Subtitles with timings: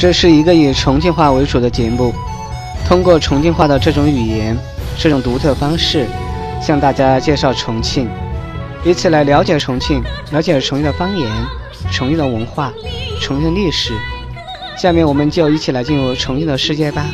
[0.00, 2.14] 这是一个以重庆话为主的节目，
[2.86, 4.56] 通过重庆话的这种语言、
[4.98, 6.06] 这种独特方式，
[6.58, 8.08] 向大家介绍重庆，
[8.82, 10.02] 以此来了解重庆，
[10.32, 11.30] 了解重庆的方言、
[11.92, 12.72] 重庆的文化、
[13.20, 13.92] 重庆的历史。
[14.74, 17.04] 下面我们就一起来进入重庆的世界吧。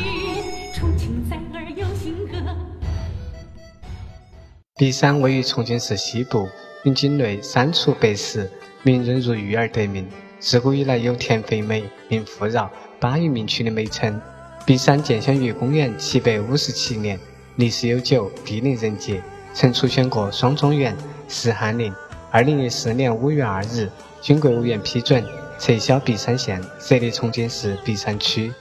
[4.77, 6.47] 璧山位于重庆市西部，
[6.85, 8.49] 因境内山处百石，
[8.83, 10.07] 名人如玉而得名。
[10.39, 12.69] 自古以来有“田肥美，民富饶，
[12.99, 14.21] 巴渝名区”的美称。
[14.65, 17.19] 璧山建乡于公元七百五十七年，
[17.55, 19.21] 历史悠久，地灵人杰，
[19.53, 20.95] 曾出现过双状元、
[21.27, 21.91] 四翰林。
[22.29, 23.89] 二零一四年五月二日，
[24.21, 25.25] 经国务院批准
[25.57, 28.53] 撤销璧山县，设立重庆市璧山区。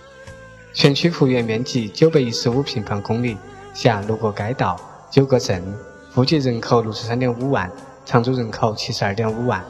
[0.72, 3.36] 全区幅员面积九百一十五平方公里，
[3.74, 5.62] 辖六个街道、九个镇。
[6.14, 7.70] 户籍人口六十三点五万，
[8.06, 9.62] 常住人口七十二点五万。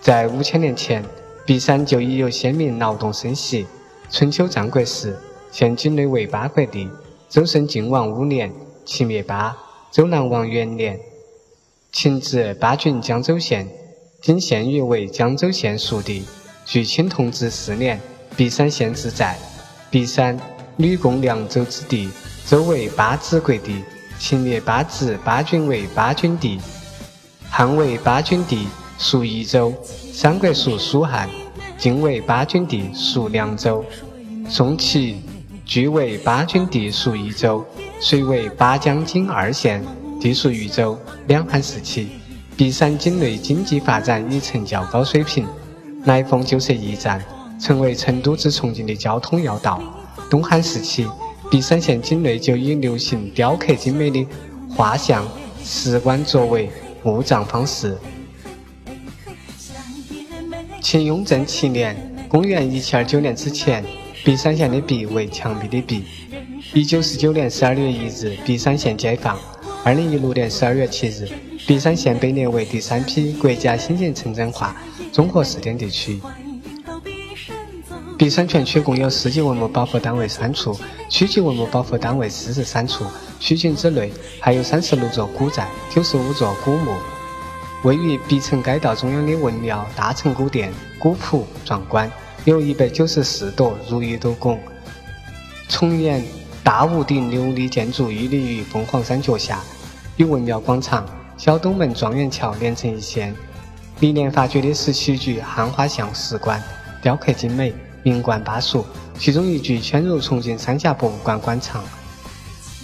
[0.00, 1.04] 在五千年前，
[1.44, 3.66] 璧山就已有先民劳动生息。
[4.10, 5.18] 春秋战国时，
[5.50, 6.88] 现境内为八国地。
[7.28, 8.52] 周圣靖王五年，
[8.84, 9.56] 秦灭八。
[9.90, 10.98] 周南王元年，
[11.90, 13.68] 秦至巴郡江州县，
[14.20, 16.24] 今县域为江州县属地。
[16.64, 18.00] 据清同治四年，
[18.36, 19.36] 璧山县志载：
[19.90, 20.38] 璧山，
[20.76, 22.10] 吕贡凉州之地，
[22.46, 23.82] 周为八子国地。
[24.18, 26.60] 秦灭八子，八郡为八郡地。
[27.50, 28.66] 汉为八郡地，
[28.98, 29.72] 属益州。
[30.12, 31.28] 三国属蜀汉。
[31.78, 33.84] 晋为八郡地，属凉州。
[34.48, 35.20] 宋齐
[35.64, 37.64] 俱为八郡地，属益州。
[38.00, 39.84] 隋为八江津二县，
[40.20, 40.98] 地属渝州。
[41.26, 42.08] 两汉时期，
[42.56, 45.46] 璧山境内经济发展已呈较高水平。
[46.04, 47.22] 来凤旧设驿站，
[47.60, 49.82] 成为成都至重庆的交通要道。
[50.30, 51.06] 东汉时期。
[51.48, 54.26] 璧山县境内就已流行雕刻精美的
[54.68, 55.24] 画像、
[55.62, 56.68] 石棺作为
[57.04, 57.96] 墓葬方式。
[60.86, 61.96] 秦雍正七年
[62.30, 63.84] （公元1729年之前），
[64.24, 66.04] 璧山县的“璧”为墙壁的“壁”。
[66.74, 69.36] 1949年12月1日，璧山县解放。
[69.84, 71.28] 2016年12月7日，
[71.66, 74.76] 璧山县被列为第三批国家新型城镇化
[75.10, 76.20] 综合试点地区。
[78.16, 80.78] 璧山全区共有市级文物保护单位三处，
[81.10, 83.04] 区级文物保护单位四十三处。
[83.40, 86.92] 区境之内还有三十六座古寨、九十五座古墓。
[87.82, 92.10] 位于璧城街道中央的文庙大成古殿古朴壮观，
[92.44, 94.58] 有一百九十四朵如意斗拱。
[95.68, 96.24] 重檐
[96.64, 99.60] 大屋顶琉璃建筑屹立于凤凰山脚下，
[100.16, 103.34] 与文庙广场、小东门状元桥连成一线。
[104.00, 106.62] 历年发掘的十七具汉画像石棺，
[107.02, 107.74] 雕刻精美。
[108.02, 108.86] 名冠巴蜀，
[109.18, 111.82] 其中一具迁入重庆三峡博物馆馆藏。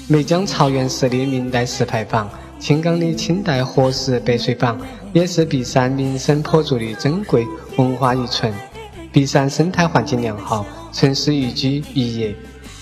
[0.09, 2.29] 梅江曹源石的明代石牌坊，
[2.63, 4.79] 青冈的清代活石白水坊，
[5.13, 7.45] 也是璧山名声颇著的珍贵
[7.77, 8.55] 文化遗存。
[9.11, 12.33] 璧山生态环境良好，城市宜居宜业，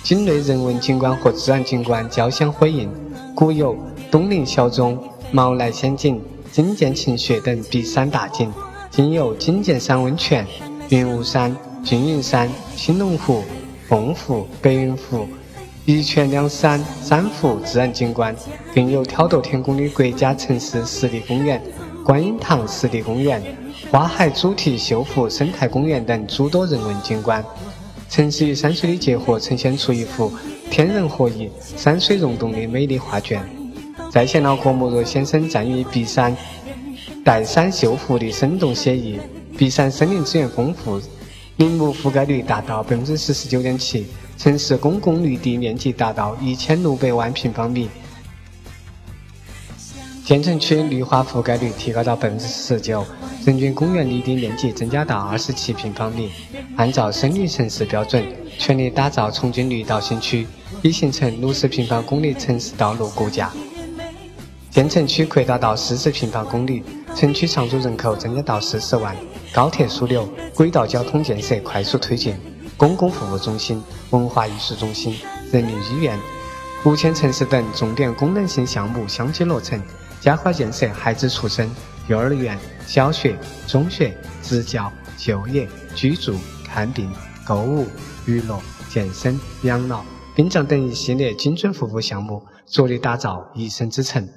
[0.02, 2.90] 境内人文景观和自然景观交相辉映。
[3.34, 3.74] 古有
[4.10, 5.02] 东陵小钟、
[5.32, 6.20] 毛来仙境、
[6.52, 8.52] 金剑晴雪等璧山大景，
[8.90, 10.46] 今有金剑山温泉、
[10.90, 11.56] 云雾山。
[11.82, 12.46] 缙云山、
[12.76, 13.42] 青龙湖、
[13.88, 15.26] 凤湖、白云湖、
[15.86, 18.34] 一泉两山三湖自然景观，
[18.74, 21.60] 更有挑逗天宫的国家城市湿地公园、
[22.04, 23.42] 观音堂湿地公园、
[23.90, 27.42] 花海主题秀湖生态公园等诸多人文景观。
[28.08, 30.30] 城市与山水的结合，呈现出一幅
[30.70, 33.42] 天人合一、山水融动的美丽画卷。
[34.10, 36.36] 再现了郭沫若先生赞誉璧山
[37.24, 39.18] 带山秀湖的生动写意。
[39.56, 41.00] 璧山森林资源丰富。
[41.60, 44.06] 林木覆盖率达到百分之四十九点七，
[44.38, 47.86] 城市公共绿地面积达到一千六百万平方米，
[50.24, 53.04] 建成区绿化覆盖率提高到百分之十九，
[53.44, 56.30] 人均公园绿地面积增加到二十七平方米。
[56.76, 58.24] 按照森林城市标准，
[58.58, 60.46] 全力打造重庆绿道新区，
[60.80, 63.52] 已形成六十平方公里城市道路骨架。
[64.70, 66.84] 建成区扩大到四十平方公里，
[67.16, 69.16] 城区常住人口增加到四十万。
[69.52, 72.36] 高铁枢纽、轨道交通建设快速推进，
[72.76, 75.18] 公共服务中心、文化艺术中心、
[75.50, 76.16] 人民医院、
[76.84, 79.82] 五千城市等重点功能性项目相继落成，
[80.20, 81.68] 加快建设孩子出生、
[82.06, 82.56] 幼儿园、
[82.86, 83.36] 小学、
[83.66, 87.12] 中学、职教、就业、居住、看病、
[87.44, 87.88] 购物、
[88.24, 88.56] 娱乐、
[88.88, 90.04] 健身、养老、
[90.36, 94.28] 殡葬等一系列精准服务项目，着力打造一生之城。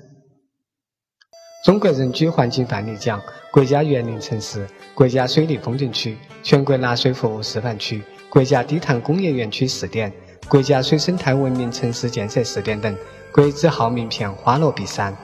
[1.63, 10.11] 中国人居环境范例奖、国家园林城市、国家水利风景区、全国纳税服务示范区、国家低碳工业园区试点、
[10.49, 12.93] 国家水生态文明城市建设试点等，
[13.31, 15.15] 国字号名片花落璧山。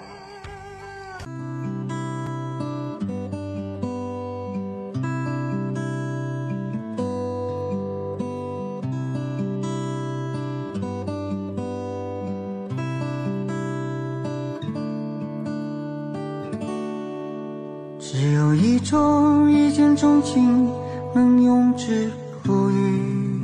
[18.79, 20.69] 一种一见钟情，
[21.13, 22.09] 能永志
[22.41, 23.43] 不渝；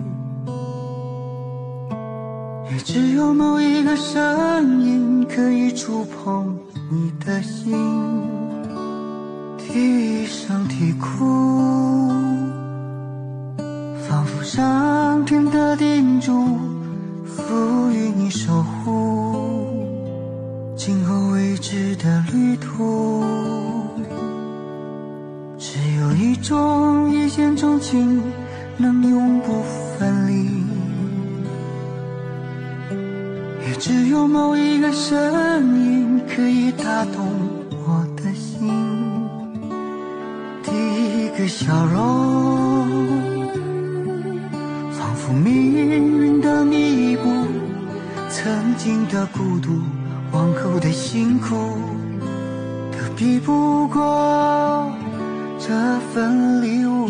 [2.71, 6.57] 也只有某一个声音，可以触碰
[6.89, 7.75] 你的心。
[9.57, 12.07] 低声啼哭，
[14.07, 14.84] 仿佛上
[26.45, 28.21] 有一种一见钟情，
[28.77, 29.63] 能永不
[29.97, 30.45] 分离；
[33.67, 37.25] 也只有某一个声音，可以打动
[37.71, 38.69] 我的心。
[40.61, 42.87] 第一个笑容，
[44.91, 47.27] 仿佛命运的弥补，
[48.29, 49.81] 曾经的孤独，
[50.31, 51.55] 往后的辛苦，
[52.91, 54.91] 都比不过。
[55.67, 55.73] 这
[56.13, 57.07] 份礼物，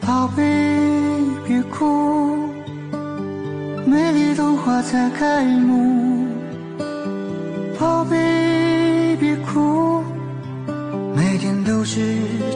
[0.00, 0.42] 宝贝
[1.46, 2.48] 别哭，
[3.84, 6.26] 美丽童话才开幕。
[7.78, 10.02] 宝贝别哭，
[11.14, 12.00] 每天都是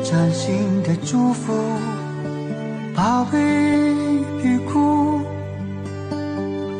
[0.02, 1.52] 崭新的祝福。
[2.94, 3.38] 宝贝
[4.42, 5.20] 别哭，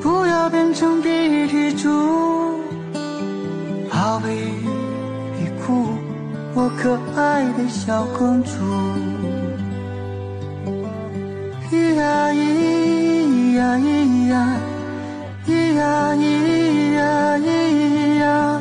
[0.01, 1.91] 不要变成鼻涕珠。
[3.91, 4.66] 宝贝。
[6.71, 8.51] 可爱的小公主，
[11.71, 14.57] 咿呀咿呀咿呀，
[15.47, 18.56] 咿呀咿呀咿呀，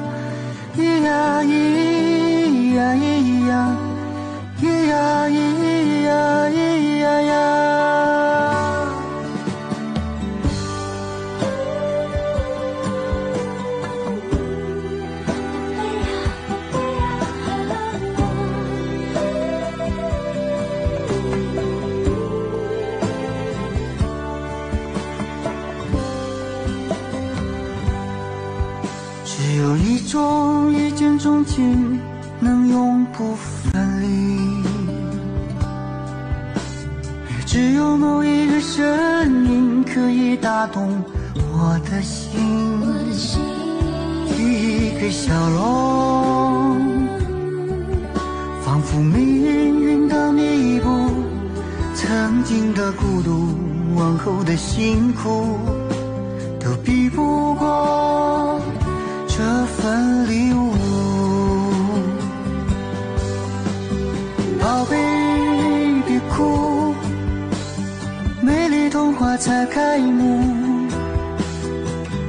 [30.15, 31.99] 有一见钟情，
[32.39, 34.63] 能永不分离；
[37.45, 38.81] 只有某一个声
[39.45, 41.03] 音，可以打动
[41.35, 42.39] 我的心。
[44.37, 46.79] 一个笑容，
[48.63, 51.09] 仿佛命运的弥补，
[51.93, 53.49] 曾经的孤独，
[53.97, 55.57] 往后的辛苦，
[56.57, 57.74] 都比不过。
[69.75, 70.87] 开幕。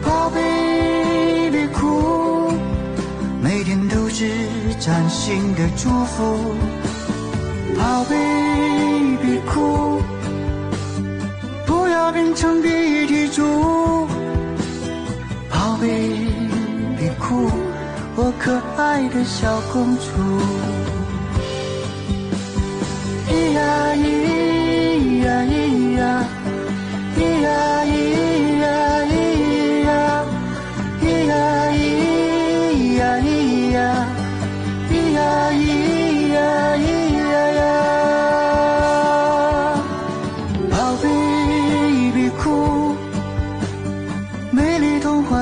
[0.02, 2.50] 宝贝别哭，
[3.40, 4.28] 每天都是
[4.80, 6.56] 崭新的祝福。
[7.78, 8.16] 宝贝
[9.22, 10.02] 别哭，
[11.64, 14.08] 不要变成鼻涕珠。
[15.48, 15.88] 宝贝
[16.98, 17.10] 别。
[17.20, 17.48] 哭，
[18.16, 20.85] 我可爱的小公主。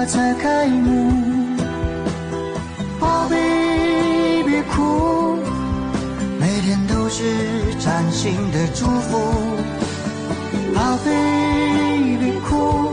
[0.06, 1.12] 才开幕。
[3.00, 5.36] 宝贝别哭，
[6.38, 7.22] 每天都是
[7.78, 9.18] 崭新的祝福。
[10.74, 12.92] 宝贝别哭，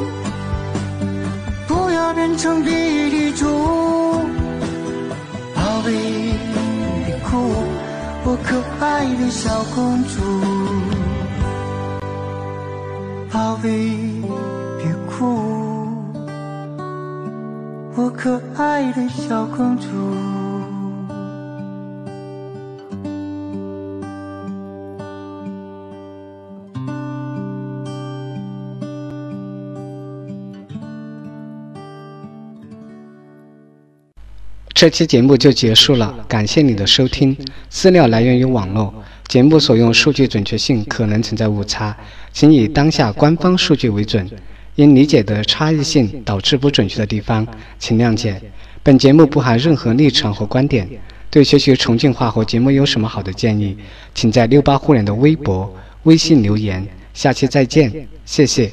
[1.67, 2.71] 不要变成鼻
[3.09, 3.45] 涕珠。
[5.53, 5.91] 宝贝
[7.05, 7.53] 别哭，
[8.23, 10.21] 我可爱的小公主。
[13.31, 14.20] 宝贝
[18.11, 19.87] 可爱的小公主。
[34.73, 37.37] 这期节目就结束了，感谢你的收听。
[37.69, 38.91] 资料来源于网络，
[39.27, 41.95] 节目所用数据准确性可能存在误差，
[42.33, 44.27] 请以当下官方数据为准。
[44.75, 47.45] 因理解的差异性导致不准确的地方，
[47.77, 48.41] 请谅解。
[48.83, 50.87] 本节目不含任何立场和观点。
[51.29, 53.77] 对学习重庆话和节目有什么好的建议，
[54.13, 55.73] 请在六八互联的微博、
[56.03, 56.85] 微信留言。
[57.13, 58.69] 下期再见，谢谢。